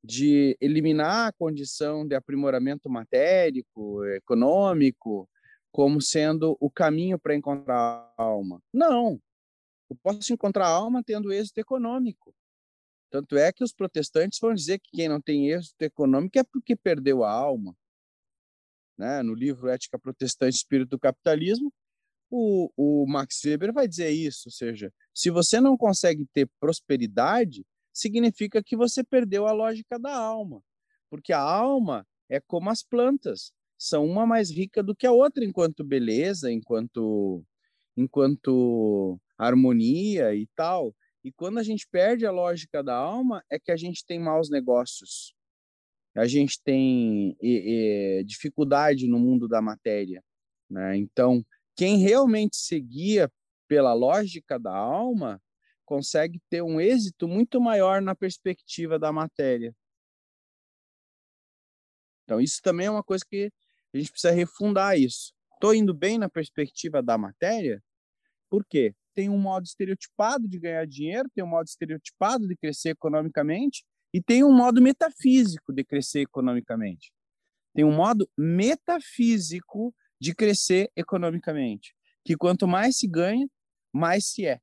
de 0.04 0.58
eliminar 0.62 1.28
a 1.28 1.34
condição 1.34 2.08
de 2.08 2.16
aprimoramento 2.16 2.90
matérico, 2.90 4.06
econômico, 4.06 5.30
como 5.72 6.02
sendo 6.02 6.58
o 6.60 6.70
caminho 6.70 7.20
para 7.20 7.36
encontrar 7.36 8.12
a 8.18 8.24
alma. 8.24 8.62
Não. 8.74 9.22
Eu 9.90 9.98
posso 10.02 10.34
encontrar 10.34 10.68
a 10.68 10.72
alma 10.72 11.04
tendo 11.04 11.34
êxito 11.34 11.60
econômico. 11.60 12.34
Tanto 13.10 13.38
é 13.38 13.52
que 13.52 13.64
os 13.64 13.74
protestantes 13.74 14.40
vão 14.40 14.54
dizer 14.54 14.80
que 14.80 14.92
quem 14.92 15.10
não 15.10 15.20
tem 15.20 15.50
êxito 15.50 15.82
econômico 15.82 16.38
é 16.38 16.44
porque 16.44 16.76
perdeu 16.76 17.24
a 17.24 17.32
alma. 17.32 17.76
Né? 18.98 19.24
No 19.24 19.34
livro 19.34 19.68
Ética 19.68 19.98
Protestante 19.98 20.56
Espírito 20.56 20.90
do 20.90 21.00
Capitalismo, 21.00 21.74
o, 22.30 22.72
o 22.76 23.08
Max 23.08 23.42
Weber 23.44 23.74
vai 23.74 23.88
dizer 23.88 24.10
isso, 24.10 24.44
ou 24.48 24.52
seja, 24.52 24.94
se 25.14 25.30
você 25.30 25.60
não 25.60 25.78
consegue 25.78 26.26
ter 26.34 26.50
prosperidade, 26.60 27.66
significa 27.94 28.64
que 28.64 28.76
você 28.76 29.04
perdeu 29.04 29.48
a 29.48 29.52
lógica 29.52 30.00
da 30.00 30.16
alma, 30.16 30.62
porque 31.10 31.34
a 31.34 31.42
alma 31.42 32.06
é 32.30 32.40
como 32.40 32.70
as 32.70 32.84
plantas, 32.84 33.52
são 33.78 34.06
uma 34.06 34.26
mais 34.26 34.52
rica 34.52 34.84
do 34.84 34.94
que 34.96 35.08
a 35.08 35.12
outra 35.12 35.44
enquanto 35.44 35.84
beleza, 35.84 36.52
enquanto 36.52 37.44
enquanto 37.96 39.20
harmonia 39.38 40.36
e 40.36 40.48
tal. 40.56 40.96
E 41.24 41.32
quando 41.32 41.60
a 41.60 41.64
gente 41.64 41.88
perde 41.90 42.26
a 42.26 42.32
lógica 42.32 42.84
da 42.84 42.96
alma, 42.96 43.44
é 43.50 43.60
que 43.60 43.72
a 43.72 43.78
gente 43.78 44.06
tem 44.06 44.20
maus 44.20 44.50
negócios. 44.50 45.34
A 46.16 46.26
gente 46.28 46.62
tem 46.64 47.36
e, 47.42 48.20
e, 48.20 48.24
dificuldade 48.24 49.08
no 49.08 49.20
mundo 49.20 49.48
da 49.48 49.62
matéria. 49.62 50.24
Né? 50.70 50.98
Então, 50.98 51.46
quem 51.80 51.96
realmente 51.96 52.58
seguia 52.58 53.32
pela 53.66 53.94
lógica 53.94 54.60
da 54.60 54.76
alma 54.76 55.42
consegue 55.86 56.42
ter 56.50 56.62
um 56.62 56.82
êxito 56.82 57.26
muito 57.26 57.62
maior 57.62 58.02
na 58.02 58.14
perspectiva 58.14 59.00
da 59.00 59.14
matéria. 59.14 59.74
Então, 62.26 62.42
isso 62.42 62.60
também 62.62 62.88
é 62.88 62.92
uma 62.92 63.02
coisa 63.02 63.24
que 63.26 63.50
a 63.94 63.98
gente 63.98 64.12
precisa 64.12 64.34
refundar 64.34 65.00
isso. 65.00 65.34
Estou 65.54 65.74
indo 65.74 65.94
bem 65.94 66.18
na 66.18 66.28
perspectiva 66.28 67.02
da 67.02 67.18
matéria, 67.18 67.82
por 68.50 68.66
quê? 68.66 68.94
Tem 69.16 69.30
um 69.30 69.40
modo 69.40 69.66
estereotipado 69.66 70.50
de 70.50 70.60
ganhar 70.60 70.86
dinheiro, 70.86 71.30
tem 71.34 71.46
um 71.46 71.48
modo 71.48 71.68
estereotipado 71.68 72.46
de 72.46 72.58
crescer 72.58 72.90
economicamente 72.90 73.86
e 74.14 74.22
tem 74.22 74.44
um 74.44 74.52
modo 74.52 74.82
metafísico 74.82 75.72
de 75.72 75.86
crescer 75.86 76.24
economicamente. 76.24 77.14
Tem 77.74 77.86
um 77.86 77.96
modo 77.96 78.30
metafísico 78.38 79.96
de 80.20 80.34
crescer 80.36 80.92
economicamente. 80.96 81.96
Que 82.24 82.36
quanto 82.36 82.68
mais 82.68 82.98
se 82.98 83.08
ganha, 83.08 83.48
mais 83.94 84.28
se 84.28 84.46
é. 84.46 84.60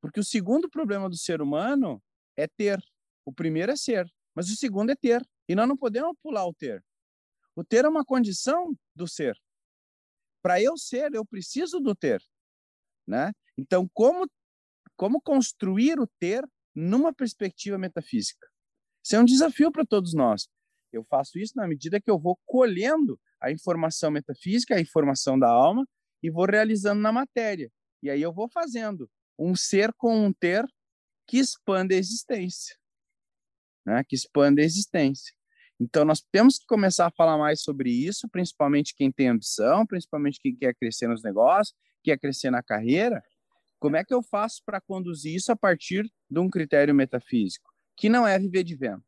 Porque 0.00 0.20
o 0.20 0.24
segundo 0.24 0.68
problema 0.68 1.08
do 1.08 1.16
ser 1.16 1.40
humano 1.40 2.02
é 2.36 2.46
ter. 2.46 2.78
O 3.24 3.32
primeiro 3.32 3.72
é 3.72 3.76
ser, 3.76 4.06
mas 4.34 4.50
o 4.50 4.56
segundo 4.56 4.90
é 4.90 4.94
ter. 4.94 5.26
E 5.48 5.54
nós 5.54 5.66
não 5.66 5.76
podemos 5.76 6.16
pular 6.22 6.46
o 6.46 6.54
ter. 6.54 6.84
O 7.56 7.64
ter 7.64 7.84
é 7.84 7.88
uma 7.88 8.04
condição 8.04 8.76
do 8.94 9.08
ser. 9.08 9.36
Para 10.42 10.60
eu 10.60 10.76
ser, 10.76 11.14
eu 11.14 11.24
preciso 11.24 11.80
do 11.80 11.94
ter, 11.94 12.22
né? 13.06 13.32
Então, 13.56 13.88
como 13.94 14.28
como 14.96 15.20
construir 15.20 15.98
o 15.98 16.06
ter 16.06 16.44
numa 16.74 17.12
perspectiva 17.12 17.76
metafísica? 17.78 18.48
Isso 19.04 19.16
é 19.16 19.20
um 19.20 19.24
desafio 19.24 19.72
para 19.72 19.84
todos 19.84 20.14
nós. 20.14 20.48
Eu 20.92 21.04
faço 21.04 21.38
isso 21.38 21.54
na 21.56 21.66
medida 21.66 22.00
que 22.00 22.10
eu 22.10 22.18
vou 22.18 22.38
colhendo 22.46 23.20
a 23.44 23.52
informação 23.52 24.10
metafísica, 24.10 24.74
a 24.74 24.80
informação 24.80 25.38
da 25.38 25.48
alma, 25.48 25.86
e 26.22 26.30
vou 26.30 26.46
realizando 26.46 27.00
na 27.00 27.12
matéria. 27.12 27.70
E 28.02 28.08
aí 28.08 28.22
eu 28.22 28.32
vou 28.32 28.48
fazendo 28.48 29.08
um 29.38 29.54
ser 29.54 29.92
com 29.94 30.26
um 30.26 30.32
ter 30.32 30.64
que 31.26 31.38
expande 31.38 31.94
a 31.94 31.98
existência, 31.98 32.76
né? 33.84 34.02
que 34.08 34.14
expande 34.14 34.62
a 34.62 34.64
existência. 34.64 35.32
Então, 35.78 36.04
nós 36.04 36.22
temos 36.32 36.58
que 36.58 36.66
começar 36.66 37.06
a 37.06 37.10
falar 37.10 37.36
mais 37.36 37.62
sobre 37.62 37.90
isso, 37.90 38.28
principalmente 38.28 38.94
quem 38.94 39.10
tem 39.10 39.28
ambição, 39.28 39.84
principalmente 39.84 40.38
quem 40.40 40.54
quer 40.54 40.74
crescer 40.74 41.08
nos 41.08 41.22
negócios, 41.22 41.76
quer 42.02 42.18
crescer 42.18 42.50
na 42.50 42.62
carreira. 42.62 43.22
Como 43.80 43.96
é 43.96 44.04
que 44.04 44.14
eu 44.14 44.22
faço 44.22 44.62
para 44.64 44.80
conduzir 44.80 45.34
isso 45.34 45.50
a 45.50 45.56
partir 45.56 46.10
de 46.30 46.38
um 46.38 46.48
critério 46.48 46.94
metafísico? 46.94 47.70
Que 47.96 48.08
não 48.08 48.26
é 48.26 48.38
viver 48.38 48.62
de 48.62 48.76
vento, 48.76 49.04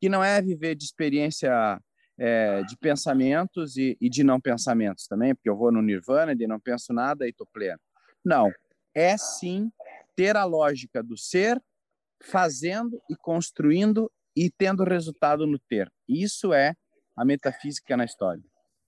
que 0.00 0.08
não 0.08 0.24
é 0.24 0.40
viver 0.40 0.74
de 0.74 0.84
experiência 0.84 1.80
é, 2.18 2.62
de 2.62 2.76
pensamentos 2.76 3.76
e, 3.76 3.96
e, 4.00 4.08
de 4.08 4.22
não 4.22 4.40
pensamentos 4.40 5.06
também, 5.06 5.34
porque 5.34 5.48
eu 5.48 5.56
vou 5.56 5.72
no 5.72 5.82
nirvana 5.82 6.32
e 6.32 6.46
não 6.46 6.60
penso 6.60 6.92
nada 6.92 7.26
e 7.26 7.30
estou 7.30 7.46
pleno. 7.52 7.80
Não, 8.24 8.50
é 8.94 9.16
sim 9.16 9.70
ter 10.14 10.36
a 10.36 10.44
lógica 10.44 11.02
do 11.02 11.16
ser, 11.16 11.60
fazendo 12.22 13.02
e 13.10 13.16
construindo 13.16 14.10
e 14.36 14.50
tendo 14.50 14.84
resultado 14.84 15.46
no 15.46 15.58
ter. 15.58 15.92
Isso 16.08 16.52
é 16.52 16.74
a 17.16 17.24
metafísica 17.24 17.96
na 17.96 18.04
história. 18.04 18.42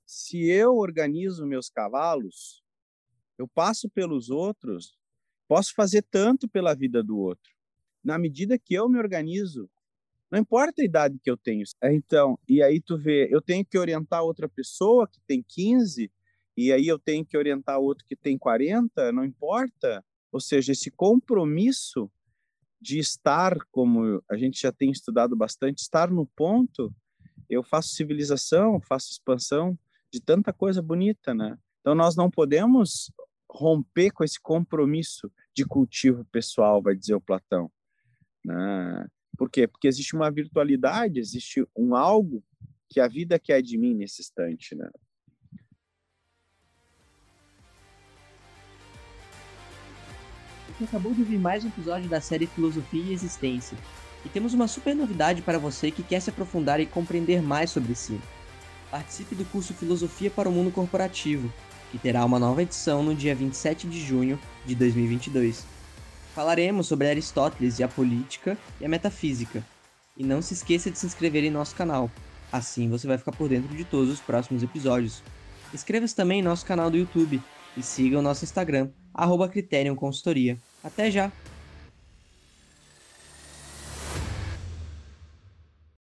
Se 0.06 0.48
eu 0.48 0.76
organizo 0.76 1.46
meus 1.46 1.68
cavalos, 1.68 2.62
eu 3.38 3.48
passo 3.48 3.90
pelos 3.90 4.30
outros, 4.30 4.96
posso 5.48 5.74
fazer 5.74 6.02
tanto 6.02 6.48
pela 6.48 6.74
vida 6.74 7.02
do 7.02 7.18
outro. 7.18 7.50
Na 8.02 8.18
medida 8.18 8.58
que 8.58 8.74
eu 8.74 8.88
me 8.88 8.98
organizo 8.98 9.68
não 10.30 10.38
importa 10.38 10.82
a 10.82 10.84
idade 10.84 11.18
que 11.22 11.30
eu 11.30 11.36
tenho. 11.36 11.64
Então, 11.84 12.38
e 12.48 12.62
aí 12.62 12.80
tu 12.80 12.98
vê, 12.98 13.28
eu 13.30 13.40
tenho 13.40 13.64
que 13.64 13.78
orientar 13.78 14.22
outra 14.22 14.48
pessoa 14.48 15.06
que 15.06 15.20
tem 15.26 15.44
15, 15.46 16.10
e 16.56 16.72
aí 16.72 16.86
eu 16.86 16.98
tenho 16.98 17.24
que 17.24 17.36
orientar 17.36 17.78
outro 17.78 18.04
que 18.06 18.16
tem 18.16 18.38
40, 18.38 19.12
não 19.12 19.24
importa. 19.24 20.04
Ou 20.32 20.40
seja, 20.40 20.72
esse 20.72 20.90
compromisso 20.90 22.10
de 22.80 22.98
estar, 22.98 23.56
como 23.70 24.22
a 24.28 24.36
gente 24.36 24.60
já 24.60 24.72
tem 24.72 24.90
estudado 24.90 25.36
bastante, 25.36 25.78
estar 25.78 26.10
no 26.10 26.26
ponto, 26.26 26.92
eu 27.48 27.62
faço 27.62 27.94
civilização, 27.94 28.80
faço 28.80 29.12
expansão 29.12 29.78
de 30.12 30.20
tanta 30.20 30.52
coisa 30.52 30.82
bonita, 30.82 31.34
né? 31.34 31.58
Então 31.80 31.94
nós 31.94 32.16
não 32.16 32.30
podemos 32.30 33.10
romper 33.48 34.10
com 34.10 34.24
esse 34.24 34.40
compromisso 34.40 35.30
de 35.54 35.64
cultivo 35.64 36.24
pessoal, 36.26 36.82
vai 36.82 36.94
dizer 36.94 37.14
o 37.14 37.20
Platão. 37.20 37.70
Né? 38.44 39.06
Por 39.36 39.50
quê? 39.50 39.66
Porque 39.66 39.86
existe 39.86 40.14
uma 40.14 40.30
virtualidade, 40.30 41.20
existe 41.20 41.66
um 41.76 41.94
algo 41.94 42.42
que 42.88 43.00
a 43.00 43.08
vida 43.08 43.38
quer 43.38 43.60
de 43.60 43.76
mim 43.76 43.94
nesse 43.94 44.22
instante, 44.22 44.74
né? 44.74 44.88
Você 50.78 50.84
acabou 50.84 51.14
de 51.14 51.20
ouvir 51.20 51.38
mais 51.38 51.64
um 51.64 51.68
episódio 51.68 52.08
da 52.08 52.20
série 52.20 52.46
Filosofia 52.46 53.02
e 53.02 53.12
Existência. 53.12 53.76
E 54.24 54.28
temos 54.28 54.52
uma 54.52 54.68
super 54.68 54.94
novidade 54.94 55.40
para 55.40 55.58
você 55.58 55.90
que 55.90 56.02
quer 56.02 56.20
se 56.20 56.30
aprofundar 56.30 56.80
e 56.80 56.86
compreender 56.86 57.40
mais 57.40 57.70
sobre 57.70 57.94
si. 57.94 58.20
Participe 58.90 59.34
do 59.34 59.44
curso 59.46 59.72
Filosofia 59.72 60.30
para 60.30 60.48
o 60.48 60.52
Mundo 60.52 60.70
Corporativo, 60.70 61.52
que 61.90 61.98
terá 61.98 62.24
uma 62.24 62.38
nova 62.38 62.62
edição 62.62 63.02
no 63.02 63.14
dia 63.14 63.34
27 63.34 63.86
de 63.86 64.00
junho 64.00 64.38
de 64.64 64.74
2022. 64.74 65.75
Falaremos 66.36 66.86
sobre 66.86 67.08
Aristóteles 67.08 67.78
e 67.78 67.82
a 67.82 67.88
política 67.88 68.58
e 68.78 68.84
a 68.84 68.88
metafísica. 68.90 69.64
E 70.14 70.22
não 70.22 70.42
se 70.42 70.52
esqueça 70.52 70.90
de 70.90 70.98
se 70.98 71.06
inscrever 71.06 71.42
em 71.42 71.50
nosso 71.50 71.74
canal, 71.74 72.10
assim 72.52 72.90
você 72.90 73.06
vai 73.06 73.16
ficar 73.16 73.32
por 73.32 73.48
dentro 73.48 73.74
de 73.74 73.86
todos 73.86 74.10
os 74.10 74.20
próximos 74.20 74.62
episódios. 74.62 75.22
Inscreva-se 75.72 76.14
também 76.14 76.40
em 76.40 76.42
nosso 76.42 76.66
canal 76.66 76.90
do 76.90 76.98
YouTube 76.98 77.42
e 77.74 77.82
siga 77.82 78.18
o 78.18 78.22
nosso 78.22 78.44
Instagram, 78.44 78.90
arroba. 79.14 79.50
Até 80.84 81.10
já! 81.10 81.32